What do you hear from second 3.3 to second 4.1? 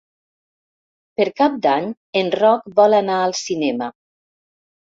cinema.